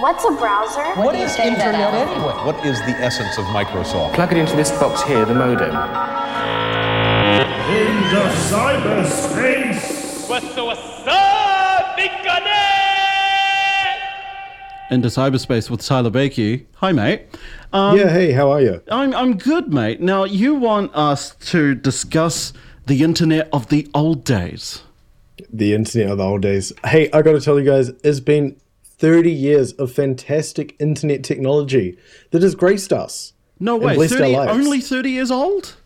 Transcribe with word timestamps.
What's 0.00 0.24
a 0.24 0.32
browser? 0.32 0.82
What 1.00 1.14
is 1.14 1.36
internet 1.38 1.94
anyway? 1.94 2.32
What 2.44 2.66
is 2.66 2.80
the 2.80 2.96
essence 2.98 3.38
of 3.38 3.44
Microsoft? 3.44 4.14
Plug 4.14 4.32
it 4.32 4.38
into 4.38 4.56
this 4.56 4.72
box 4.72 5.04
here, 5.04 5.24
the 5.24 5.34
modem. 5.34 5.70
Into 7.70 8.22
cyberspace! 8.50 10.28
What's 10.28 10.56
what's 10.56 11.06
up, 11.06 11.96
big 11.96 12.10
into 14.90 15.08
cyberspace 15.08 15.70
with 15.70 15.80
Tyler 15.80 16.10
Baikie. 16.10 16.66
Hi, 16.76 16.90
mate. 16.90 17.22
Um, 17.72 17.96
yeah, 17.96 18.10
hey, 18.10 18.32
how 18.32 18.50
are 18.50 18.60
you? 18.60 18.82
I'm 18.90 19.14
I'm 19.14 19.38
good, 19.38 19.72
mate. 19.72 20.00
Now 20.00 20.24
you 20.24 20.56
want 20.56 20.94
us 20.94 21.36
to 21.46 21.74
discuss 21.76 22.52
the 22.86 23.04
internet 23.04 23.48
of 23.52 23.68
the 23.68 23.88
old 23.94 24.24
days. 24.24 24.82
The 25.52 25.72
internet 25.72 26.10
of 26.10 26.18
the 26.18 26.24
old 26.24 26.42
days. 26.42 26.72
Hey, 26.84 27.10
I 27.12 27.22
got 27.22 27.32
to 27.32 27.40
tell 27.40 27.58
you 27.58 27.64
guys, 27.64 27.90
it's 28.02 28.20
been 28.20 28.56
30 28.98 29.30
years 29.30 29.72
of 29.72 29.92
fantastic 29.92 30.76
internet 30.78 31.24
technology 31.24 31.98
that 32.30 32.42
has 32.42 32.54
graced 32.54 32.92
us. 32.92 33.32
No 33.60 33.76
way, 33.76 33.94
blessed 33.94 34.14
our 34.14 34.18
30, 34.20 34.32
lives. 34.36 34.52
only 34.52 34.80
thirty 34.80 35.10
years 35.10 35.30
old. 35.30 35.76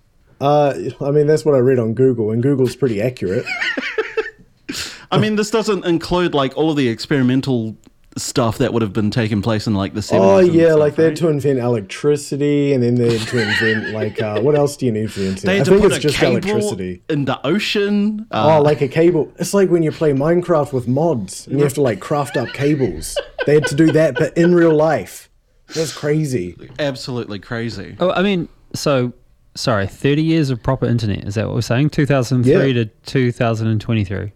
Uh, 0.40 0.74
I 1.00 1.10
mean, 1.10 1.26
that's 1.26 1.44
what 1.44 1.54
I 1.54 1.58
read 1.58 1.78
on 1.78 1.94
Google, 1.94 2.30
and 2.30 2.42
Google's 2.42 2.76
pretty 2.76 3.02
accurate. 3.02 3.44
I 5.10 5.18
mean, 5.18 5.36
this 5.36 5.50
doesn't 5.50 5.84
include 5.84 6.34
like 6.34 6.56
all 6.56 6.70
of 6.70 6.76
the 6.76 6.88
experimental 6.88 7.76
stuff 8.18 8.58
that 8.58 8.72
would 8.72 8.82
have 8.82 8.92
been 8.92 9.10
taking 9.10 9.40
place 9.42 9.66
in 9.66 9.74
like 9.74 9.94
the 9.94 10.00
70s. 10.00 10.18
oh 10.20 10.38
yeah, 10.40 10.66
stuff, 10.68 10.78
like 10.78 10.96
they 10.96 11.02
had 11.04 11.08
right? 11.10 11.16
to 11.18 11.28
invent 11.28 11.58
electricity, 11.58 12.72
and 12.72 12.82
then 12.82 12.94
they 12.96 13.16
had 13.18 13.28
to 13.28 13.38
invent 13.38 13.90
like 13.94 14.20
uh, 14.20 14.40
what 14.40 14.54
else 14.54 14.76
do 14.76 14.86
you 14.86 14.92
need 14.92 15.12
for 15.12 15.20
the 15.20 15.28
internet? 15.28 15.44
They 15.46 15.52
I 15.52 15.56
had 15.56 15.64
to 15.66 15.70
think 15.72 15.82
put 15.82 15.92
it's 15.92 15.98
a 15.98 16.00
just 16.08 16.16
cable 16.16 16.32
electricity. 16.36 17.02
in 17.08 17.24
the 17.24 17.44
ocean. 17.46 18.26
Uh, 18.30 18.56
Oh, 18.58 18.62
like 18.62 18.80
a 18.80 18.88
cable. 18.88 19.32
It's 19.38 19.54
like 19.54 19.70
when 19.70 19.82
you 19.82 19.92
play 19.92 20.12
Minecraft 20.12 20.72
with 20.72 20.88
mods 20.88 21.46
and 21.46 21.58
you 21.58 21.64
have 21.64 21.74
to 21.74 21.82
like 21.82 22.00
craft 22.00 22.36
up 22.36 22.48
cables. 22.50 23.16
They 23.46 23.54
had 23.54 23.66
to 23.66 23.74
do 23.74 23.92
that, 23.92 24.14
but 24.16 24.36
in 24.36 24.54
real 24.54 24.74
life. 24.74 25.30
That's 25.74 25.92
crazy. 25.94 26.56
absolutely 26.78 27.38
crazy. 27.38 27.96
Oh, 28.00 28.10
I 28.10 28.22
mean, 28.22 28.48
so 28.74 29.12
sorry, 29.54 29.86
thirty 29.86 30.22
years 30.22 30.50
of 30.50 30.62
proper 30.62 30.86
internet. 30.86 31.24
Is 31.24 31.34
that 31.34 31.46
what 31.46 31.54
we're 31.54 31.60
saying? 31.60 31.90
Two 31.90 32.06
thousand 32.06 32.44
three 32.44 32.52
Yeah. 32.68 32.84
to 32.84 32.84
two 33.06 33.32
thousand 33.32 33.68
and 33.68 33.80
twenty-three. 33.80 34.32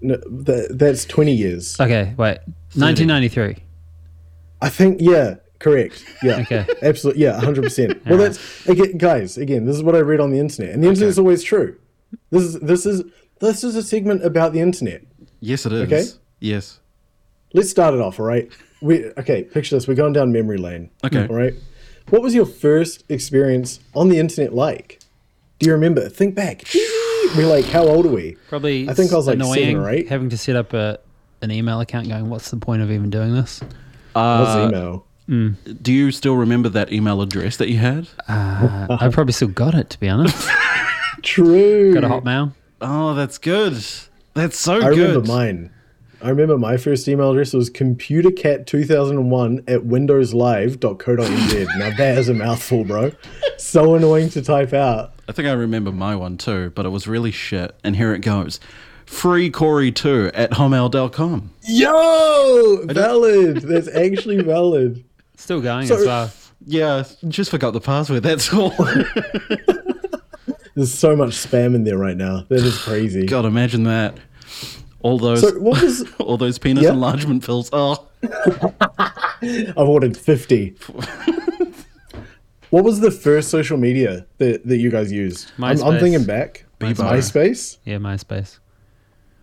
No, 0.00 0.16
that, 0.16 0.78
that's 0.78 1.04
20 1.04 1.32
years. 1.32 1.78
Okay, 1.80 2.14
wait, 2.16 2.38
nineteen 2.76 3.08
ninety-three. 3.08 3.56
I 4.60 4.68
think, 4.68 4.98
yeah, 5.00 5.36
correct. 5.58 6.04
Yeah. 6.22 6.38
Okay. 6.42 6.66
Absolutely. 6.82 7.22
Yeah, 7.22 7.40
100%. 7.40 8.04
Well, 8.06 8.18
that's, 8.18 8.66
again, 8.68 8.98
guys, 8.98 9.38
again, 9.38 9.64
this 9.66 9.76
is 9.76 9.82
what 9.82 9.94
I 9.94 10.00
read 10.00 10.20
on 10.20 10.30
the 10.30 10.38
internet. 10.38 10.74
And 10.74 10.82
the 10.82 10.88
internet's 10.88 11.18
always 11.18 11.42
true. 11.42 11.76
This 12.30 12.42
is, 12.42 12.60
this 12.60 12.86
is, 12.86 13.02
this 13.40 13.62
is 13.62 13.76
a 13.76 13.82
segment 13.82 14.24
about 14.24 14.52
the 14.52 14.60
internet. 14.60 15.02
Yes, 15.40 15.64
it 15.66 15.72
is. 15.72 15.82
Okay. 15.82 16.04
Yes. 16.40 16.80
Let's 17.54 17.70
start 17.70 17.94
it 17.94 18.00
off, 18.00 18.18
all 18.18 18.26
right? 18.26 18.50
We, 18.80 19.06
okay, 19.18 19.44
picture 19.44 19.76
this. 19.76 19.86
We're 19.88 19.94
going 19.94 20.12
down 20.12 20.32
memory 20.32 20.58
lane. 20.58 20.90
Okay. 21.04 21.26
All 21.28 21.36
right. 21.36 21.54
What 22.10 22.22
was 22.22 22.34
your 22.34 22.46
first 22.46 23.04
experience 23.08 23.80
on 23.94 24.08
the 24.08 24.18
internet 24.18 24.54
like? 24.54 25.00
Do 25.58 25.66
you 25.66 25.72
remember? 25.72 26.08
Think 26.08 26.34
back. 26.34 26.62
We're 27.36 27.46
like, 27.46 27.66
how 27.66 27.84
old 27.86 28.06
are 28.06 28.10
we? 28.10 28.36
Probably. 28.48 28.88
I 28.88 28.94
think 28.94 29.12
I 29.12 29.16
was 29.16 29.26
like 29.26 29.34
annoying 29.36 29.54
seven 29.54 29.76
or 29.76 29.90
eight. 29.90 30.08
having 30.08 30.28
to 30.30 30.38
set 30.38 30.56
up 30.56 30.72
a 30.72 30.98
an 31.42 31.50
email 31.50 31.80
account. 31.80 32.08
Going, 32.08 32.28
what's 32.30 32.50
the 32.50 32.56
point 32.56 32.82
of 32.82 32.90
even 32.90 33.10
doing 33.10 33.34
this? 33.34 33.60
What's 33.60 34.16
Uh, 34.16 34.66
email? 34.68 35.04
Do 35.82 35.92
you 35.92 36.10
still 36.10 36.36
remember 36.36 36.68
that 36.70 36.90
email 36.92 37.20
address 37.20 37.58
that 37.58 37.68
you 37.68 37.76
had? 37.78 38.08
Uh, 38.28 38.96
I 38.98 39.08
probably 39.12 39.32
still 39.34 39.48
got 39.48 39.74
it 39.74 39.90
to 39.90 40.00
be 40.00 40.08
honest. 40.08 40.48
True. 41.22 41.92
got 41.92 42.02
a 42.04 42.08
Hotmail. 42.08 42.54
Oh, 42.80 43.12
that's 43.14 43.36
good. 43.38 43.74
That's 44.34 44.58
so 44.58 44.80
good. 44.80 44.84
I 44.86 44.94
good. 44.94 44.98
remember 45.08 45.28
mine. 45.28 45.70
I 46.22 46.30
remember 46.30 46.56
my 46.58 46.76
first 46.78 47.06
email 47.08 47.30
address 47.32 47.52
was 47.52 47.68
computercat2001 47.70 49.58
at 49.70 49.80
windowslive.co.nz. 49.82 51.78
now 51.78 51.96
that 51.96 52.18
is 52.18 52.28
a 52.28 52.34
mouthful, 52.34 52.84
bro. 52.84 53.12
So 53.58 53.94
annoying 53.94 54.30
to 54.30 54.42
type 54.42 54.72
out. 54.72 55.12
I 55.28 55.32
think 55.32 55.46
I 55.46 55.52
remember 55.52 55.92
my 55.92 56.16
one 56.16 56.38
too, 56.38 56.72
but 56.74 56.86
it 56.86 56.88
was 56.88 57.06
really 57.06 57.30
shit. 57.30 57.74
And 57.84 57.94
here 57.94 58.14
it 58.14 58.20
goes. 58.20 58.58
Free 59.04 59.50
Corey2 59.50 60.30
at 60.34 60.52
homel.com. 60.52 61.50
Yo! 61.66 62.82
Valid. 62.86 63.58
That's 63.58 63.88
actually 63.88 64.40
valid. 64.42 65.04
Still 65.36 65.60
going 65.60 65.86
So- 65.86 65.96
as 65.96 66.06
well. 66.06 66.32
Yeah, 66.66 67.04
just 67.28 67.50
forgot 67.52 67.72
the 67.72 67.80
password, 67.80 68.24
that's 68.24 68.52
all. 68.52 68.70
There's 70.74 70.92
so 70.92 71.16
much 71.16 71.30
spam 71.30 71.74
in 71.74 71.84
there 71.84 71.96
right 71.96 72.16
now. 72.16 72.44
That 72.48 72.60
is 72.60 72.78
crazy. 72.82 73.26
God, 73.26 73.44
imagine 73.44 73.84
that. 73.84 74.18
All 75.00 75.18
those 75.18 75.40
So 75.40 75.58
what 75.60 75.80
was 75.82 76.04
all 76.18 76.36
those 76.36 76.58
penis 76.58 76.84
Yeah? 76.84 76.90
enlargement 76.90 77.44
pills. 77.46 77.70
Oh, 77.72 78.06
I've 79.40 79.76
ordered 79.78 80.16
50. 80.16 80.76
What 82.70 82.84
was 82.84 83.00
the 83.00 83.10
first 83.10 83.50
social 83.50 83.76
media 83.76 84.26
that, 84.38 84.66
that 84.66 84.76
you 84.78 84.90
guys 84.90 85.10
used? 85.12 85.50
I'm, 85.58 85.82
I'm 85.82 85.98
thinking 85.98 86.24
back. 86.24 86.64
Bebo. 86.80 86.94
MySpace? 86.94 87.78
Yeah, 87.84 87.96
MySpace. 87.96 88.58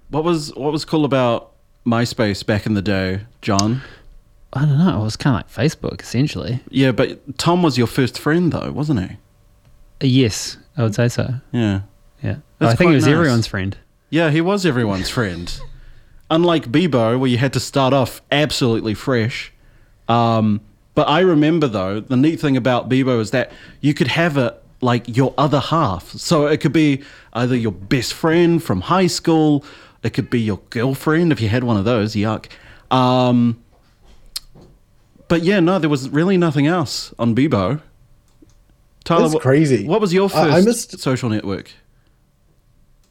what 0.09 0.23
was 0.23 0.53
what 0.55 0.71
was 0.71 0.85
cool 0.85 1.03
about 1.05 1.51
MySpace 1.85 2.45
back 2.45 2.65
in 2.65 2.73
the 2.73 2.81
day, 2.81 3.21
John? 3.41 3.81
I 4.53 4.61
don't 4.61 4.77
know. 4.77 5.01
It 5.01 5.03
was 5.03 5.17
kind 5.17 5.35
of 5.35 5.39
like 5.57 5.69
Facebook, 5.71 6.01
essentially. 6.01 6.61
Yeah, 6.69 6.91
but 6.93 7.37
Tom 7.37 7.61
was 7.61 7.77
your 7.77 7.87
first 7.87 8.17
friend 8.17 8.51
though, 8.53 8.71
wasn't 8.71 9.01
he? 9.01 9.17
Uh, 10.01 10.07
yes, 10.07 10.57
I 10.77 10.83
would 10.83 10.95
say 10.95 11.09
so. 11.09 11.35
Yeah. 11.51 11.81
Yeah, 12.23 12.37
That's 12.59 12.73
I 12.73 12.75
think 12.75 12.87
quite 12.87 12.91
it 12.93 12.95
was 12.95 13.05
nice. 13.05 13.13
everyone's 13.13 13.47
friend. 13.47 13.77
Yeah, 14.09 14.31
he 14.31 14.39
was 14.41 14.65
everyone's 14.65 15.09
friend. 15.09 15.59
Unlike 16.31 16.71
Bebo, 16.71 17.19
where 17.19 17.29
you 17.29 17.37
had 17.37 17.53
to 17.53 17.59
start 17.59 17.93
off 17.93 18.21
absolutely 18.31 18.93
fresh. 18.93 19.51
Um, 20.07 20.61
but 20.95 21.07
I 21.07 21.19
remember 21.19 21.67
though, 21.67 21.99
the 21.99 22.17
neat 22.17 22.39
thing 22.39 22.57
about 22.57 22.89
Bebo 22.89 23.19
is 23.19 23.31
that 23.31 23.51
you 23.81 23.93
could 23.93 24.07
have 24.07 24.37
a 24.37 24.57
like 24.81 25.15
your 25.17 25.33
other 25.37 25.59
half. 25.59 26.09
So 26.11 26.47
it 26.47 26.59
could 26.61 26.73
be 26.73 27.03
either 27.33 27.55
your 27.55 27.71
best 27.71 28.13
friend 28.13 28.61
from 28.61 28.81
high 28.81 29.07
school, 29.07 29.63
it 30.03 30.11
could 30.11 30.29
be 30.29 30.39
your 30.41 30.59
girlfriend 30.69 31.31
if 31.31 31.39
you 31.41 31.49
had 31.49 31.63
one 31.63 31.77
of 31.77 31.85
those. 31.85 32.13
Yuck. 32.15 32.47
Um, 32.91 33.61
but 35.27 35.41
yeah, 35.43 35.59
no, 35.59 35.79
there 35.79 35.89
was 35.89 36.09
really 36.09 36.37
nothing 36.37 36.67
else 36.67 37.13
on 37.17 37.33
Bebo. 37.35 37.81
Tyler, 39.05 39.21
That's 39.21 39.33
what- 39.35 39.41
crazy. 39.43 39.87
What 39.87 40.01
was 40.01 40.13
your 40.13 40.29
I- 40.35 40.41
I 40.41 40.51
first 40.51 40.65
missed- 40.67 40.99
social 40.99 41.29
network? 41.29 41.71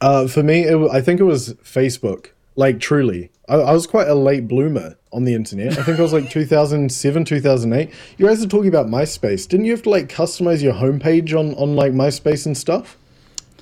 Uh, 0.01 0.27
for 0.27 0.43
me, 0.43 0.65
it, 0.65 0.77
I 0.93 1.01
think 1.01 1.19
it 1.21 1.25
was 1.25 1.55
Facebook. 1.65 2.27
Like, 2.57 2.81
truly. 2.81 3.31
I, 3.49 3.57
I 3.57 3.73
was 3.73 3.87
quite 3.87 4.09
a 4.09 4.15
late 4.15 4.49
bloomer 4.49 4.97
on 5.13 5.25
the 5.25 5.35
internet. 5.35 5.79
I 5.79 5.83
think 5.83 5.99
it 5.99 6.03
was 6.03 6.13
like 6.13 6.31
2007, 6.31 7.25
2008. 7.25 7.91
You 8.19 8.27
guys 8.27 8.43
are 8.43 8.49
talking 8.49 8.69
about 8.69 8.87
MySpace. 8.87 9.49
Didn't 9.49 9.67
you 9.67 9.73
have 9.73 9.83
to, 9.83 9.91
like, 9.91 10.09
customize 10.09 10.63
your 10.63 10.75
homepage 10.75 11.39
on, 11.39 11.55
on 11.55 11.77
like, 11.77 11.93
MySpace 11.93 12.47
and 12.47 12.57
stuff? 12.57 12.97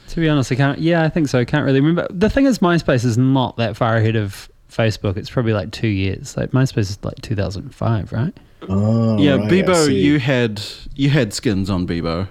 To 0.08 0.20
be 0.20 0.28
honest, 0.28 0.52
I 0.52 0.56
can't. 0.56 0.78
Yeah, 0.78 1.02
I 1.04 1.08
think 1.08 1.28
so. 1.28 1.38
I 1.38 1.44
can't 1.44 1.64
really 1.64 1.80
remember. 1.80 2.06
The 2.10 2.28
thing 2.28 2.44
is, 2.44 2.58
MySpace 2.58 3.04
is 3.04 3.16
not 3.16 3.56
that 3.56 3.76
far 3.76 3.96
ahead 3.96 4.14
of 4.14 4.50
Facebook. 4.70 5.16
It's 5.16 5.30
probably 5.30 5.52
like 5.52 5.70
two 5.70 5.88
years. 5.88 6.36
Like 6.36 6.50
MySpace 6.50 6.90
is 6.90 6.98
like 7.02 7.20
2005, 7.22 8.12
right? 8.12 8.36
Oh, 8.68 9.18
yeah, 9.18 9.36
right, 9.36 9.50
Bebo, 9.50 9.92
you 9.92 10.18
had 10.18 10.62
you 10.94 11.10
had 11.10 11.32
skins 11.32 11.68
on 11.68 11.86
Bebo. 11.86 12.28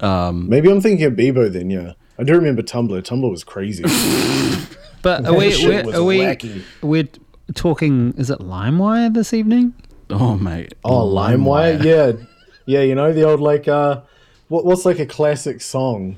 Um, 0.00 0.48
Maybe 0.48 0.70
I'm 0.70 0.80
thinking 0.80 1.06
of 1.06 1.14
Bebo 1.14 1.50
then, 1.50 1.70
yeah. 1.70 1.94
I 2.18 2.22
do 2.22 2.34
remember 2.34 2.62
Tumblr. 2.62 3.02
Tumblr 3.02 3.30
was 3.30 3.44
crazy. 3.44 3.82
But 5.06 5.24
are 5.24 5.34
we 5.34 5.50
we're, 5.64 5.94
are 5.94 6.02
we, 6.02 6.18
wacky. 6.18 6.64
we're 6.82 7.08
talking, 7.54 8.12
is 8.18 8.28
it 8.28 8.40
LimeWire 8.40 9.14
this 9.14 9.32
evening? 9.32 9.72
oh 10.10 10.36
mate, 10.36 10.74
Oh, 10.84 11.06
LimeWire? 11.08 11.80
Yeah. 11.84 12.24
Yeah, 12.66 12.80
you 12.80 12.96
know, 12.96 13.12
the 13.12 13.22
old, 13.22 13.38
like, 13.38 13.68
uh, 13.68 14.00
what, 14.48 14.64
what's 14.64 14.84
like 14.84 14.98
a 14.98 15.06
classic 15.06 15.60
song 15.60 16.16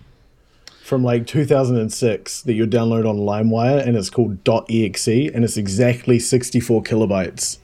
from 0.83 1.05
like 1.05 1.27
2006 1.27 2.41
that 2.45 2.55
you 2.55 2.67
download 2.67 3.07
on 3.07 3.19
LimeWire 3.19 3.87
and 3.87 3.95
it's 3.95 4.09
called 4.09 4.39
.exe 4.71 5.07
and 5.07 5.45
it's 5.45 5.59
exactly 5.59 6.19
64 6.19 6.83
kilobytes. 6.83 7.59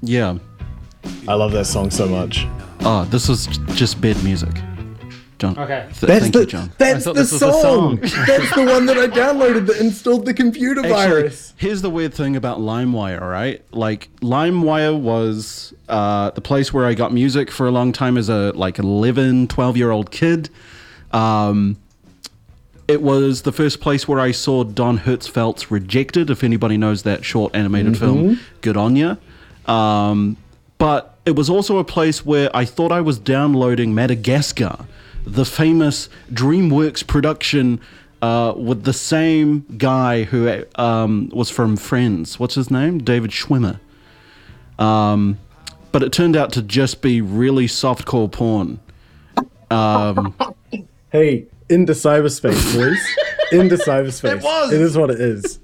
Yeah. 0.00 0.38
I 1.28 1.34
love 1.34 1.52
that 1.52 1.66
song 1.66 1.90
so 1.90 2.08
much. 2.08 2.46
Oh, 2.80 3.04
this 3.10 3.28
was 3.28 3.48
just 3.74 4.00
bed 4.00 4.16
music, 4.24 4.54
John. 5.42 5.58
Okay. 5.58 5.86
Th- 5.88 6.00
That's 6.00 6.20
thank 6.22 6.32
the 6.34 6.40
you, 6.40 6.46
John. 6.46 6.72
that's 6.78 7.04
the 7.04 7.12
this 7.12 7.30
the 7.30 7.38
song. 7.38 7.62
song. 7.62 7.96
that's 8.26 8.54
the 8.54 8.64
one 8.64 8.86
that 8.86 8.96
I 8.96 9.06
downloaded 9.08 9.66
that 9.66 9.78
installed 9.80 10.24
the 10.24 10.32
computer 10.34 10.80
Actually, 10.80 10.92
virus. 10.94 11.52
here's 11.56 11.82
the 11.82 11.90
weird 11.90 12.14
thing 12.14 12.36
about 12.36 12.58
LimeWire, 12.58 13.20
right? 13.20 13.62
Like 13.72 14.08
LimeWire 14.20 14.98
was 14.98 15.74
uh, 15.88 16.30
the 16.30 16.40
place 16.40 16.72
where 16.72 16.86
I 16.86 16.94
got 16.94 17.12
music 17.12 17.50
for 17.50 17.66
a 17.66 17.70
long 17.70 17.92
time 17.92 18.16
as 18.16 18.28
a 18.28 18.52
like 18.52 18.78
11, 18.78 19.48
12 19.48 19.76
year 19.76 19.90
old 19.90 20.10
kid. 20.10 20.48
Um, 21.12 21.76
it 22.88 23.00
was 23.02 23.42
the 23.42 23.52
first 23.52 23.80
place 23.80 24.06
where 24.08 24.20
I 24.20 24.32
saw 24.32 24.64
Don 24.64 24.98
Hertzfeldt's 24.98 25.70
Rejected. 25.70 26.30
If 26.30 26.42
anybody 26.44 26.76
knows 26.76 27.02
that 27.04 27.24
short 27.24 27.54
animated 27.54 27.96
film, 27.98 28.40
good 28.60 28.76
on 28.76 28.96
ya. 28.96 29.16
Um, 29.66 30.36
but 30.78 31.16
it 31.24 31.36
was 31.36 31.48
also 31.48 31.78
a 31.78 31.84
place 31.84 32.26
where 32.26 32.50
I 32.54 32.64
thought 32.64 32.90
I 32.90 33.00
was 33.00 33.18
downloading 33.18 33.94
Madagascar, 33.94 34.84
the 35.24 35.44
famous 35.44 36.08
DreamWorks 36.32 37.06
production 37.06 37.80
uh, 38.20 38.54
with 38.56 38.84
the 38.84 38.92
same 38.92 39.64
guy 39.76 40.24
who 40.24 40.64
um, 40.76 41.30
was 41.32 41.50
from 41.50 41.76
Friends. 41.76 42.38
What's 42.38 42.54
his 42.54 42.70
name? 42.70 42.98
David 42.98 43.30
Schwimmer. 43.30 43.80
Um, 44.78 45.38
but 45.90 46.02
it 46.02 46.12
turned 46.12 46.36
out 46.36 46.52
to 46.52 46.62
just 46.62 47.02
be 47.02 47.20
really 47.20 47.66
softcore 47.66 48.30
porn. 48.30 48.80
Um, 49.70 50.34
Hey, 51.12 51.44
into 51.68 51.92
cyberspace, 51.92 52.74
boys. 52.74 52.98
into 53.52 53.76
cyberspace. 53.76 54.38
It 54.38 54.42
was! 54.42 54.72
It 54.72 54.80
is 54.80 54.96
what 54.96 55.10
it 55.10 55.20
is. 55.20 55.58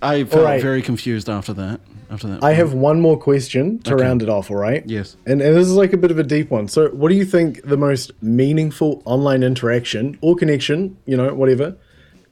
I 0.00 0.22
felt 0.22 0.44
right. 0.44 0.62
very 0.62 0.80
confused 0.80 1.28
after 1.28 1.52
that. 1.54 1.80
After 2.10 2.26
that, 2.28 2.42
I 2.42 2.52
have 2.54 2.74
one 2.74 3.00
more 3.00 3.16
question 3.16 3.78
to 3.80 3.94
round 3.94 4.20
it 4.22 4.28
off, 4.28 4.50
all 4.50 4.56
right? 4.56 4.82
Yes. 4.86 5.16
And, 5.26 5.40
and 5.40 5.56
this 5.56 5.66
is 5.68 5.74
like 5.74 5.92
a 5.92 5.96
bit 5.96 6.10
of 6.10 6.18
a 6.18 6.24
deep 6.24 6.50
one. 6.50 6.66
So, 6.66 6.88
what 6.88 7.08
do 7.08 7.14
you 7.14 7.24
think 7.24 7.62
the 7.62 7.76
most 7.76 8.10
meaningful 8.22 9.00
online 9.04 9.42
interaction 9.44 10.18
or 10.20 10.34
connection, 10.34 10.96
you 11.06 11.16
know, 11.16 11.32
whatever, 11.34 11.76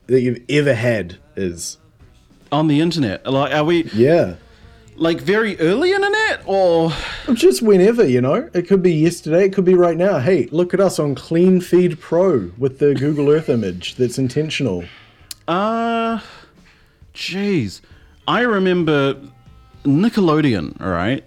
that 0.06 0.20
you've 0.20 0.42
ever 0.48 0.74
had 0.74 1.18
is? 1.36 1.78
on 2.50 2.66
the 2.66 2.80
internet. 2.80 3.26
Like, 3.30 3.52
are 3.52 3.62
we 3.62 3.84
Yeah. 3.92 4.34
like 4.96 5.20
very 5.20 5.60
early 5.60 5.92
internet 5.92 6.40
or? 6.46 6.90
Just 7.34 7.60
whenever, 7.60 8.06
you 8.06 8.22
know. 8.22 8.48
It 8.54 8.66
could 8.66 8.82
be 8.82 8.94
yesterday, 8.94 9.44
it 9.44 9.52
could 9.52 9.66
be 9.66 9.74
right 9.74 9.98
now. 9.98 10.18
Hey, 10.18 10.48
look 10.50 10.72
at 10.72 10.80
us 10.80 10.98
on 10.98 11.14
Clean 11.14 11.60
Feed 11.60 12.00
Pro 12.00 12.50
with 12.56 12.78
the 12.78 12.94
Google 12.94 13.28
Earth 13.28 13.50
image 13.50 13.96
that's 13.96 14.18
intentional. 14.18 14.84
Uh, 15.46 16.20
jeez. 17.14 17.80
I 18.26 18.40
remember 18.40 19.16
Nickelodeon, 19.84 20.80
all 20.80 20.90
right? 20.90 21.24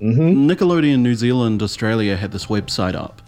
Mm-hmm. 0.00 0.50
Nickelodeon 0.50 1.00
New 1.00 1.14
Zealand, 1.14 1.62
Australia 1.62 2.16
had 2.16 2.32
this 2.32 2.46
website 2.46 2.94
up. 2.94 3.22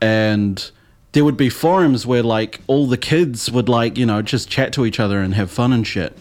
And 0.00 0.70
there 1.12 1.24
would 1.24 1.36
be 1.36 1.48
forums 1.48 2.06
where, 2.06 2.22
like, 2.22 2.60
all 2.66 2.86
the 2.86 2.96
kids 2.96 3.50
would, 3.50 3.68
like, 3.68 3.98
you 3.98 4.06
know, 4.06 4.22
just 4.22 4.48
chat 4.48 4.72
to 4.74 4.86
each 4.86 5.00
other 5.00 5.20
and 5.20 5.34
have 5.34 5.50
fun 5.50 5.72
and 5.72 5.86
shit. 5.86 6.16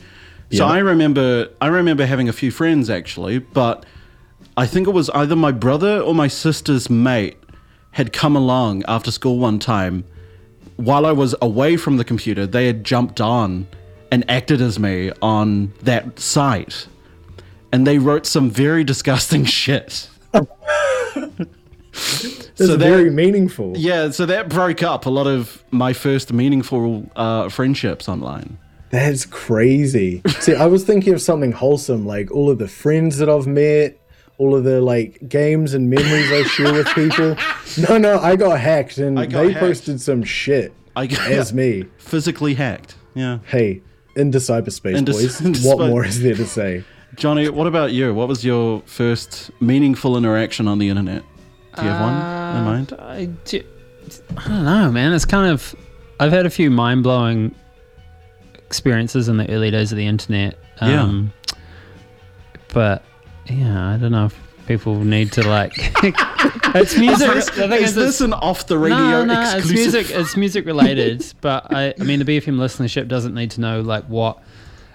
So 0.51 0.65
Yeah. 0.65 0.73
I 0.73 0.79
remember, 0.79 1.49
I 1.61 1.67
remember 1.67 2.05
having 2.05 2.27
a 2.27 2.33
few 2.33 2.49
friends 2.49 2.89
actually, 2.89 3.37
but 3.39 3.85
I 4.57 4.65
think 4.65 4.87
it 4.87 4.91
was 4.91 5.09
either 5.11 5.35
my 5.35 5.51
brother 5.51 5.99
or 5.99 6.15
my 6.15 6.27
sister's 6.27 6.89
mate 6.89 7.37
had 7.91 8.11
come 8.13 8.35
along 8.35 8.83
after 8.87 9.11
school 9.11 9.37
one 9.37 9.59
time 9.59 10.05
while 10.79 11.05
I 11.05 11.11
was 11.11 11.35
away 11.41 11.75
from 11.75 11.97
the 11.97 12.05
computer, 12.05 12.47
they 12.47 12.67
had 12.67 12.85
jumped 12.85 13.19
on 13.19 13.67
and 14.11 14.23
acted 14.29 14.61
as 14.61 14.79
me 14.79 15.11
on 15.21 15.73
that 15.83 16.19
site. 16.19 16.87
And 17.71 17.85
they 17.85 17.97
wrote 17.99 18.25
some 18.25 18.49
very 18.49 18.83
disgusting 18.83 19.45
shit. 19.59 20.09
It's 21.93 22.47
So 22.55 22.75
that- 22.75 22.77
very 22.79 23.09
meaningful. 23.09 23.73
Yeah, 23.77 24.09
so 24.11 24.25
that 24.25 24.49
broke 24.49 24.83
up 24.83 25.05
a 25.05 25.09
lot 25.09 25.27
of 25.27 25.63
my 25.71 25.93
first 25.93 26.31
meaningful 26.33 27.09
uh, 27.15 27.49
friendships 27.49 28.07
online. 28.09 28.57
That's 28.91 29.25
crazy. 29.25 30.21
See, 30.39 30.55
I 30.55 30.65
was 30.65 30.83
thinking 30.83 31.13
of 31.13 31.21
something 31.21 31.51
wholesome, 31.51 32.05
like 32.07 32.31
all 32.31 32.49
of 32.49 32.57
the 32.57 32.67
friends 32.67 33.17
that 33.19 33.29
I've 33.29 33.45
met, 33.45 33.99
all 34.39 34.55
of 34.55 34.63
the 34.63 34.81
like 34.81 35.19
games 35.29 35.73
and 35.75 35.89
memories 35.89 36.31
I 36.31 36.43
share 36.43 36.73
with 36.73 36.87
people. 36.89 37.35
No, 37.87 37.99
no, 37.99 38.17
I 38.19 38.35
got 38.35 38.59
hacked 38.59 38.97
and 38.97 39.15
got 39.15 39.29
they 39.29 39.51
hacked. 39.51 39.59
posted 39.59 40.01
some 40.01 40.23
shit 40.23 40.73
I 40.95 41.05
got 41.05 41.19
as 41.31 41.53
me. 41.53 41.85
physically 41.99 42.55
hacked. 42.55 42.95
Yeah. 43.13 43.39
Hey, 43.45 43.83
into 44.15 44.39
cyberspace, 44.39 44.95
Into- 44.97 45.11
boys. 45.11 45.39
into 45.45 45.59
what 45.67 45.75
spa- 45.77 45.87
more 45.87 46.03
is 46.03 46.19
there 46.23 46.33
to 46.33 46.47
say? 46.47 46.83
Johnny, 47.15 47.49
what 47.49 47.67
about 47.67 47.91
you? 47.91 48.13
What 48.13 48.27
was 48.27 48.45
your 48.45 48.81
first 48.85 49.51
meaningful 49.61 50.17
interaction 50.17 50.67
on 50.67 50.79
the 50.79 50.89
internet? 50.89 51.23
Do 51.75 51.83
you 51.83 51.89
have 51.89 52.01
one 52.01 52.57
in 52.57 52.65
mind? 52.65 52.93
I, 52.99 53.25
do, 53.45 53.63
I 54.37 54.47
don't 54.47 54.65
know, 54.65 54.91
man. 54.91 55.13
It's 55.13 55.25
kind 55.25 55.51
of. 55.51 55.75
I've 56.19 56.31
had 56.31 56.45
a 56.45 56.49
few 56.49 56.69
mind 56.69 57.03
blowing 57.03 57.55
experiences 58.55 59.29
in 59.29 59.37
the 59.37 59.49
early 59.49 59.71
days 59.71 59.91
of 59.91 59.97
the 59.97 60.05
internet. 60.05 60.57
Yeah. 60.81 61.03
Um, 61.03 61.33
But 62.73 63.03
yeah, 63.47 63.93
I 63.93 63.97
don't 63.97 64.11
know 64.11 64.25
if 64.25 64.39
people 64.67 65.03
need 65.03 65.31
to 65.33 65.47
like. 65.47 65.73
it's 66.75 66.95
music. 66.97 67.35
Is, 67.35 67.49
thing 67.49 67.71
is 67.71 67.89
is, 67.89 67.95
this 67.95 68.21
an 68.21 68.33
off 68.33 68.67
the 68.67 68.77
radio 68.77 69.25
no, 69.25 69.25
no, 69.25 69.57
it's 69.57 69.69
music. 69.71 70.09
It's 70.11 70.37
music 70.37 70.65
related, 70.65 71.25
but 71.41 71.73
I, 71.73 71.93
I 71.99 72.03
mean, 72.03 72.19
the 72.19 72.25
BFM 72.25 72.57
listenership 72.57 73.07
doesn't 73.07 73.33
need 73.33 73.51
to 73.51 73.61
know 73.61 73.81
like 73.81 74.05
what. 74.05 74.39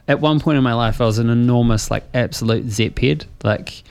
At 0.06 0.21
one 0.21 0.39
point 0.41 0.59
in 0.59 0.65
my 0.65 0.75
life, 0.75 1.01
I 1.01 1.05
was 1.06 1.19
an 1.19 1.31
enormous, 1.31 1.91
like, 1.91 2.05
absolute 2.12 2.69
Zep 2.71 2.99
head. 2.99 3.25
Like, 3.43 3.83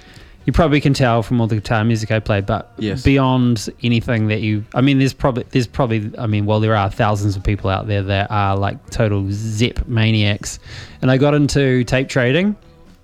you 0.45 0.53
probably 0.53 0.79
can 0.81 0.93
tell 0.93 1.23
from 1.23 1.39
all 1.41 1.47
the 1.47 1.55
guitar 1.55 1.83
music 1.83 2.11
I 2.11 2.19
played, 2.19 2.45
but 2.45 2.71
Yes. 2.77 3.01
beyond 3.03 3.69
anything 3.81 4.27
that 4.27 4.41
you, 4.41 4.63
I 4.75 4.81
mean, 4.81 4.99
there's 4.99 5.13
probably, 5.13 5.45
there's 5.51 5.65
probably, 5.67 6.11
I 6.19 6.27
mean, 6.27 6.45
well, 6.45 6.59
there 6.59 6.75
are 6.75 6.89
thousands 6.91 7.35
of 7.35 7.43
people 7.43 7.69
out 7.69 7.87
there 7.87 8.03
that 8.03 8.29
are 8.29 8.55
like 8.57 8.89
total 8.91 9.25
Zep 9.31 9.87
maniacs, 9.87 10.59
and 11.01 11.09
I 11.09 11.17
got 11.17 11.33
into 11.33 11.83
tape 11.85 12.09
trading 12.09 12.55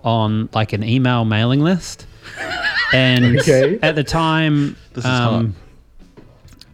on 0.03 0.49
like 0.53 0.73
an 0.73 0.83
email 0.83 1.25
mailing 1.25 1.61
list, 1.61 2.05
and 2.93 3.39
Okay. 3.39 3.79
at 3.81 3.95
the 3.95 4.03
time, 4.03 4.75
This 4.93 5.05
is 5.05 5.09
um, 5.09 5.55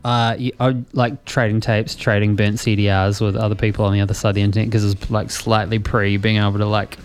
uh, 0.05 0.37
I 0.59 0.83
like 0.93 1.25
trading 1.25 1.61
tapes, 1.61 1.95
trading 1.95 2.35
burnt 2.35 2.57
CDRs 2.57 3.19
with 3.19 3.35
other 3.35 3.55
people 3.55 3.85
on 3.85 3.93
the 3.93 4.01
other 4.01 4.13
side 4.13 4.29
of 4.29 4.35
the 4.35 4.43
internet 4.43 4.67
because 4.67 4.83
it 4.85 4.99
was 4.99 5.09
like 5.09 5.31
slightly 5.31 5.79
pre 5.79 6.17
being 6.17 6.37
able 6.37 6.59
to 6.59 6.67
like 6.67 6.99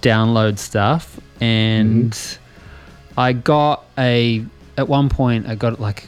download 0.00 0.56
stuff. 0.56 1.18
And 1.40 2.16
I 3.18 3.32
got 3.32 3.84
a, 3.98 4.44
at 4.78 4.86
one 4.86 5.08
point, 5.08 5.48
I 5.48 5.56
got 5.56 5.80
like 5.80 6.04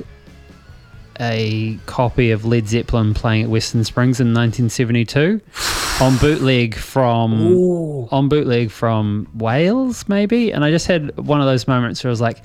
a 1.19 1.77
copy 1.87 2.31
of 2.31 2.45
Led 2.45 2.69
Zeppelin 2.69 3.15
playing 3.15 3.43
at 3.43 3.49
Western 3.49 3.83
Springs 3.83 4.21
in 4.21 4.29
1972 4.29 5.41
on 6.01 6.19
bootleg 6.19 6.77
from 6.77 8.09
on 8.13 8.29
bootleg 8.29 8.71
from 8.71 9.27
Wales 9.35 10.09
maybe. 10.09 10.53
And 10.53 10.65
I 10.65 10.71
just 10.71 10.87
had 10.87 11.17
one 11.17 11.41
of 11.41 11.49
those 11.49 11.67
moments 11.67 12.05
where 12.05 12.11
I 12.11 12.13
was 12.13 12.21
like 12.21 12.45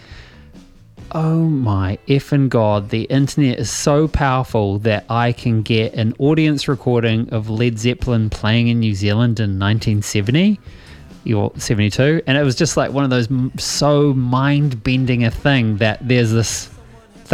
oh 1.11 1.39
my 1.39 1.97
effing 2.07 2.49
god 2.49 2.89
the 2.89 3.03
internet 3.03 3.59
is 3.59 3.69
so 3.69 4.07
powerful 4.07 4.79
that 4.79 5.05
I 5.09 5.31
can 5.31 5.61
get 5.61 5.93
an 5.93 6.15
audience 6.19 6.67
recording 6.67 7.29
of 7.29 7.49
Led 7.49 7.77
Zeppelin 7.77 8.29
playing 8.29 8.69
in 8.69 8.79
New 8.79 8.95
Zealand 8.95 9.39
in 9.39 9.59
1970 9.59 10.59
or 11.33 11.51
72 11.55 12.21
and 12.25 12.37
it 12.37 12.43
was 12.43 12.55
just 12.55 12.77
like 12.77 12.91
one 12.91 13.03
of 13.03 13.09
those 13.09 13.27
so 13.57 14.13
mind-bending 14.13 15.23
a 15.23 15.31
thing 15.31 15.77
that 15.77 15.99
there's 16.07 16.31
this 16.31 16.73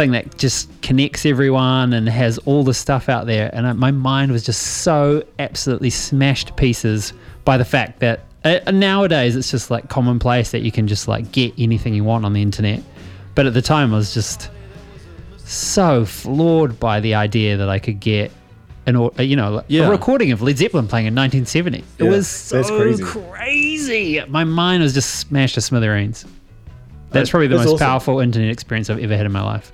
thing 0.00 0.12
that 0.12 0.38
just 0.38 0.68
connects 0.82 1.26
everyone 1.26 1.92
and 1.92 2.08
has 2.08 2.38
all 2.38 2.64
the 2.64 2.74
stuff 2.74 3.08
out 3.08 3.26
there. 3.26 3.50
And 3.52 3.78
my 3.78 3.90
mind 3.90 4.32
was 4.32 4.42
just 4.44 4.62
so 4.82 5.22
absolutely 5.38 5.90
smashed 5.90 6.48
to 6.48 6.52
pieces 6.54 7.12
by 7.44 7.58
the 7.58 7.64
fact 7.64 8.00
that 8.00 8.20
uh, 8.44 8.58
nowadays 8.70 9.36
it's 9.36 9.50
just 9.50 9.70
like 9.70 9.90
commonplace 9.90 10.52
that 10.52 10.60
you 10.60 10.72
can 10.72 10.86
just 10.86 11.06
like 11.08 11.30
get 11.32 11.52
anything 11.58 11.92
you 11.92 12.04
want 12.04 12.24
on 12.24 12.32
the 12.32 12.40
internet. 12.40 12.82
But 13.34 13.46
at 13.46 13.54
the 13.54 13.62
time, 13.62 13.92
I 13.94 13.96
was 13.96 14.12
just 14.14 14.50
so 15.38 16.04
floored 16.04 16.78
by 16.78 17.00
the 17.00 17.14
idea 17.14 17.56
that 17.56 17.68
I 17.68 17.78
could 17.78 18.00
get 18.00 18.30
an, 18.86 19.10
you 19.18 19.36
know, 19.36 19.62
Yeah. 19.68 19.86
a 19.86 19.90
recording 19.90 20.32
of 20.32 20.42
Led 20.42 20.58
Zeppelin 20.58 20.86
playing 20.88 21.06
in 21.06 21.14
1970. 21.14 21.84
It 21.98 22.04
was 22.04 22.26
so 22.28 22.56
that's 22.56 22.70
crazy. 22.70 23.02
crazy. 23.04 24.22
My 24.28 24.44
mind 24.44 24.82
was 24.82 24.94
just 24.94 25.16
smashed 25.16 25.54
to 25.56 25.60
smithereens. 25.60 26.24
That's 27.10 27.30
probably 27.30 27.48
the 27.48 27.56
That's 27.56 27.66
most 27.66 27.74
awesome. 27.76 27.86
powerful 27.86 28.20
internet 28.20 28.50
experience 28.50 28.88
I've 28.88 29.00
ever 29.00 29.16
had 29.16 29.26
in 29.26 29.32
my 29.32 29.42
life. 29.42 29.72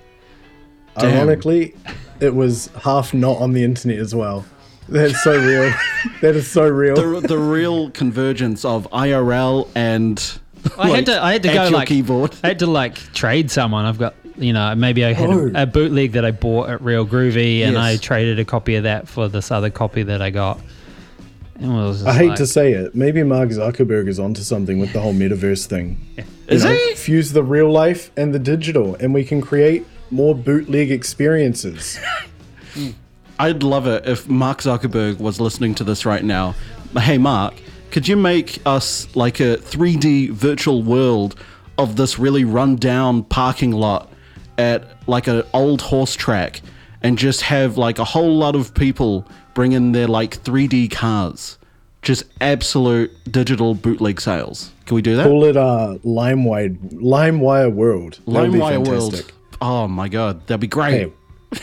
Damn. 0.98 1.14
Ironically, 1.14 1.74
it 2.20 2.34
was 2.34 2.70
half 2.82 3.12
not 3.12 3.36
on 3.38 3.52
the 3.52 3.62
internet 3.62 3.98
as 3.98 4.14
well. 4.14 4.46
That's 4.88 5.22
so 5.22 5.32
real. 5.38 5.72
that 6.22 6.34
is 6.36 6.50
so 6.50 6.66
real. 6.66 6.94
the, 7.20 7.26
the 7.26 7.38
real 7.38 7.90
convergence 7.90 8.64
of 8.64 8.88
IRL 8.92 9.68
and 9.74 10.38
I 10.78 10.90
had 10.90 11.06
to. 11.06 11.22
I 11.22 11.32
had 11.32 11.42
to 11.44 11.48
go 11.48 11.62
your 11.64 11.70
like. 11.72 11.88
keyboard. 11.88 12.34
I 12.44 12.48
had 12.48 12.58
to 12.60 12.66
like 12.66 12.94
trade 13.12 13.50
someone. 13.50 13.84
I've 13.84 13.98
got 13.98 14.14
you 14.36 14.52
know 14.52 14.74
maybe 14.74 15.04
I 15.04 15.12
had 15.12 15.30
Oh. 15.30 15.50
a, 15.54 15.62
a 15.62 15.66
bootleg 15.66 16.12
that 16.12 16.24
I 16.24 16.30
bought 16.30 16.68
at 16.70 16.80
Real 16.82 17.06
Groovy, 17.06 17.60
and 17.62 17.72
Yes. 17.74 17.76
I 17.76 17.96
traded 17.96 18.38
a 18.38 18.44
copy 18.44 18.74
of 18.76 18.82
that 18.84 19.08
for 19.08 19.28
this 19.28 19.50
other 19.50 19.70
copy 19.70 20.02
that 20.04 20.20
I 20.22 20.30
got. 20.30 20.60
And 21.58 21.72
it 21.72 21.74
was 21.74 21.98
just 22.02 22.08
I 22.08 22.12
hate 22.18 22.28
like- 22.30 22.38
to 22.38 22.46
say 22.46 22.72
it. 22.72 22.94
Maybe 22.94 23.22
Mark 23.22 23.48
Zuckerberg 23.48 24.08
is 24.08 24.18
onto 24.20 24.42
something 24.42 24.78
with 24.78 24.92
the 24.92 25.00
whole 25.00 25.14
metaverse 25.14 25.64
thing. 25.66 25.98
Is 26.48 26.62
You 26.62 26.68
know, 26.70 26.76
he? 26.76 26.94
Fuse 26.94 27.32
the 27.32 27.42
real 27.42 27.70
life 27.72 28.10
and 28.16 28.32
the 28.34 28.38
digital, 28.38 28.94
and 28.96 29.12
we 29.14 29.24
can 29.24 29.40
create 29.40 29.84
more 30.10 30.32
bootleg 30.34 30.90
experiences. 30.92 31.98
I'd 33.38 33.62
love 33.62 33.86
it 33.86 34.06
if 34.06 34.28
Mark 34.28 34.58
Zuckerberg 34.58 35.18
was 35.18 35.40
listening 35.40 35.74
to 35.76 35.84
this 35.84 36.06
right 36.06 36.24
now. 36.24 36.54
Hey, 36.96 37.18
Mark, 37.18 37.54
could 37.90 38.08
you 38.08 38.16
make 38.16 38.60
us 38.66 39.14
like 39.16 39.40
a 39.40 39.56
3D 39.56 40.30
virtual 40.30 40.82
world 40.82 41.36
of 41.78 41.96
this 41.96 42.18
really 42.18 42.44
run-down 42.44 43.22
parking 43.24 43.72
lot 43.72 44.10
at 44.58 44.84
like 45.08 45.26
an 45.26 45.42
old 45.52 45.82
horse 45.82 46.14
track 46.14 46.60
and 47.02 47.18
just 47.18 47.42
have 47.42 47.76
like 47.76 47.98
a 47.98 48.04
whole 48.04 48.36
lot 48.36 48.56
of 48.56 48.74
people 48.74 49.26
bring 49.54 49.72
in 49.72 49.92
their 49.92 50.08
like 50.08 50.42
3D 50.42 50.90
cars? 50.90 51.58
Just 52.02 52.24
absolute 52.40 53.10
digital 53.30 53.74
bootleg 53.74 54.20
sales. 54.20 54.72
Can 54.86 54.94
we 54.94 55.02
do 55.02 55.16
that? 55.16 55.24
Call 55.24 55.44
it 55.44 55.56
uh, 55.56 55.98
LimeWire, 56.04 56.76
LimeWire 56.94 57.72
World. 57.72 58.20
That 58.26 58.42
would 58.42 58.52
be 58.52 58.58
LimeWire 58.58 58.86
World. 58.86 59.32
Oh 59.60 59.88
my 59.88 60.08
god, 60.08 60.46
that'd 60.46 60.60
be 60.60 60.66
great. 60.68 60.92
Hey, 60.92 61.12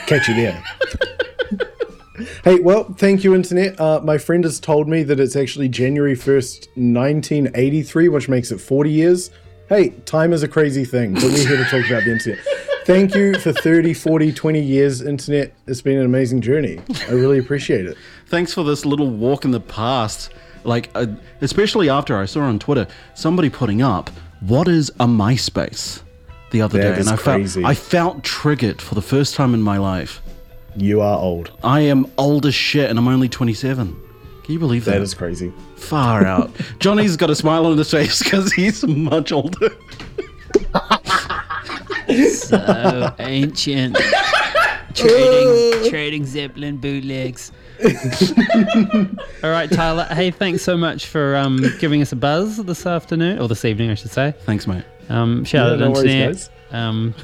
catch 0.08 0.28
you 0.28 0.34
there. 0.36 0.64
hey, 2.44 2.60
well, 2.60 2.86
thank 2.98 3.24
you, 3.24 3.36
Internet. 3.36 3.80
Uh, 3.80 4.00
my 4.04 4.18
friend 4.18 4.44
has 4.44 4.60
told 4.60 4.88
me 4.88 5.04
that 5.04 5.20
it's 5.20 5.36
actually 5.36 5.70
January 5.70 6.16
1st, 6.16 6.68
1983, 6.76 8.10
which 8.10 8.30
makes 8.30 8.52
it 8.52 8.60
40 8.60 8.92
years 8.92 9.32
Hey, 9.70 9.90
time 10.06 10.34
is 10.34 10.44
a 10.44 10.48
crazy 10.48 10.84
thing, 10.84 11.14
but 11.14 11.24
we're 11.24 11.48
here 11.48 11.58
to 11.58 11.64
talk 11.64 11.90
about 11.90 12.04
the 12.04 12.12
internet. 12.12 12.40
Thank 12.86 13.16
you 13.16 13.40
for 13.40 13.54
30, 13.54 13.94
40, 13.94 14.34
20 14.34 14.60
years, 14.62 15.02
internet. 15.02 15.54
It's 15.68 15.82
been 15.82 15.98
an 15.98 16.06
amazing 16.06 16.42
journey. 16.42 16.82
I 17.08 17.14
really 17.14 17.40
appreciate 17.40 17.86
it. 17.86 17.98
Thanks 18.28 18.54
for 18.54 18.66
this 18.66 18.86
little 18.86 19.10
walk 19.10 19.46
in 19.46 19.52
the 19.52 19.62
past. 19.62 20.32
Like, 20.66 20.92
uh, 20.96 21.08
especially 21.42 21.90
after 21.90 22.18
I 22.18 22.26
saw 22.26 22.42
on 22.42 22.60
Twitter 22.60 22.86
somebody 23.16 23.50
putting 23.50 23.82
up, 23.82 24.10
"What 24.42 24.68
is 24.68 24.90
a 25.00 25.08
MySpace?" 25.08 26.02
the 26.52 26.62
other 26.62 26.78
That 26.78 26.96
day, 26.96 27.00
and 27.00 27.10
I 27.10 27.16
crazy. 27.16 27.62
felt 27.62 27.72
I 27.72 27.74
felt 27.74 28.24
triggered 28.24 28.82
for 28.82 28.96
the 28.96 29.02
first 29.02 29.34
time 29.34 29.54
in 29.54 29.62
my 29.62 29.78
life. 29.78 30.22
You 30.76 31.02
are 31.02 31.18
old. 31.20 31.52
I 31.64 31.82
am 31.82 32.08
old 32.18 32.46
as 32.46 32.56
shit, 32.56 32.90
and 32.90 32.98
I'm 33.00 33.08
only 33.08 33.30
27. 33.30 33.96
Can 34.44 34.54
you 34.54 34.60
believe 34.60 34.86
that? 34.86 34.92
That 34.94 35.02
is 35.02 35.14
crazy. 35.14 35.52
far 35.76 36.26
out. 36.34 36.52
Johnny's 36.80 37.16
got 37.16 37.30
a 37.30 37.36
smile 37.36 37.66
on 37.66 37.78
his 37.78 37.90
face 37.92 38.22
because 38.24 38.52
he's 38.54 38.84
much 38.86 39.32
older. 39.32 39.70
So 42.32 43.16
ancient. 43.20 43.96
trading, 44.94 45.90
trading 45.90 46.26
Zeppelin 46.26 46.78
bootlegs. 46.78 47.52
All 49.44 49.50
right, 49.50 49.72
Tyler. 49.72 50.04
Hey, 50.12 50.30
thanks 50.30 50.62
so 50.62 50.78
much 50.78 51.08
for 51.08 51.36
um, 51.36 51.60
giving 51.80 52.02
us 52.02 52.12
a 52.12 52.16
buzz 52.16 52.58
this 52.58 52.86
afternoon, 52.86 53.40
or 53.40 53.48
this 53.48 53.66
evening, 53.66 53.90
I 53.90 53.96
should 53.96 54.12
say. 54.12 54.34
Thanks, 54.46 54.68
mate. 54.68 54.84
Um, 55.10 55.44
shout 55.44 55.68
Yeah, 55.68 55.74
out 55.74 55.80
no 55.80 55.92
worries, 55.92 56.04
internet. 56.12 56.32
guys. 56.34 56.50
Um, 56.72 57.16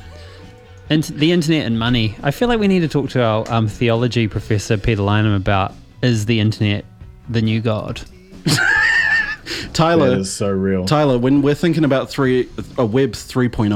int- 0.90 1.08
the 1.16 1.32
internet 1.32 1.66
and 1.66 1.78
money. 1.80 2.16
I 2.24 2.32
feel 2.32 2.48
like 2.48 2.60
we 2.60 2.68
need 2.68 2.80
to 2.82 2.88
talk 2.88 3.10
to 3.12 3.24
our 3.24 3.50
um, 3.52 3.68
theology 3.68 4.28
professor 4.28 4.78
Peter 4.78 5.02
Lynham 5.02 5.36
about 5.36 5.74
is 6.02 6.26
the 6.26 6.40
internet 6.40 6.86
the 7.30 7.42
new 7.42 7.62
god? 7.62 8.02
Tyler, 9.74 10.10
That 10.12 10.20
is 10.20 10.32
so 10.34 10.50
real. 10.50 10.86
Tyler, 10.86 11.18
when 11.18 11.42
we're 11.42 11.56
thinking 11.56 11.84
about 11.84 12.10
three, 12.10 12.50
a 12.78 12.86
web 12.86 13.12
3.0, 13.12 13.70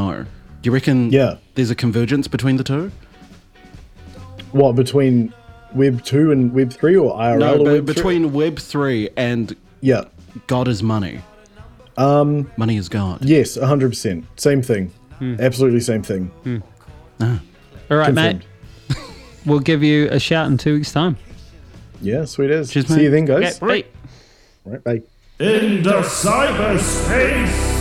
do 0.61 0.67
you 0.67 0.71
reckon 0.71 1.11
Yeah. 1.11 1.37
there's 1.55 1.69
a 1.71 1.75
convergence 1.75 2.27
between 2.27 2.57
the 2.57 2.63
two? 2.63 2.91
What, 4.51 4.75
between 4.75 5.33
Web 5.73 6.03
2 6.03 6.31
and 6.31 6.53
Web 6.53 6.71
3 6.71 6.95
or 6.97 7.15
IRL 7.17 7.39
No, 7.39 7.53
or 7.53 7.57
but 7.57 7.65
Web 7.65 7.85
3? 7.85 7.93
between 7.95 8.33
web 8.33 8.59
3 8.59 9.09
and 9.17 9.55
Yeah. 9.81 10.03
God 10.47 10.67
is 10.67 10.83
money. 10.83 11.21
Um, 11.97 12.51
money 12.57 12.77
is 12.77 12.89
God. 12.89 13.23
Yes, 13.25 13.57
100%. 13.57 14.23
Same 14.35 14.61
thing. 14.61 14.91
Absolutely 15.39 15.79
same 15.79 16.03
thing. 16.03 16.31
Ah. 17.19 17.39
All 17.91 17.97
right, 17.97 18.07
Confirmed. 18.07 18.45
mate. 18.89 18.97
We'll 19.45 19.59
give 19.59 19.83
you 19.83 20.07
a 20.09 20.19
shout 20.19 20.47
in 20.47 20.57
two 20.57 20.75
weeks' 20.75 20.93
time. 20.93 21.17
Yeah, 22.01 22.23
sweet 22.25 22.49
as. 22.51 22.71
Cheers, 22.71 22.87
See 22.87 22.95
mate. 22.95 23.03
you 23.03 23.09
then, 23.09 23.25
guys. 23.25 23.61
Okay, 23.61 23.83
bye. 23.83 24.71
Right, 24.71 24.83
bye. 24.83 25.01
Into 25.45 25.89
cyberspace! 25.89 27.72